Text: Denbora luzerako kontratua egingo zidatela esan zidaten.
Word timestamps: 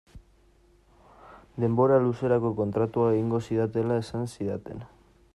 Denbora 1.63 1.99
luzerako 2.05 2.51
kontratua 2.61 3.11
egingo 3.17 3.43
zidatela 3.49 3.99
esan 4.05 4.25
zidaten. 4.37 4.83